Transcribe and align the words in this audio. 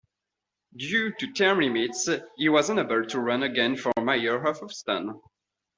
Due 0.75 1.11
to 1.13 1.31
term 1.31 1.59
limits, 1.59 2.09
he 2.35 2.49
was 2.49 2.71
unable 2.71 3.05
to 3.05 3.19
run 3.19 3.43
again 3.43 3.75
for 3.75 3.91
mayor 4.01 4.43
of 4.47 4.57
Houston. 4.57 5.21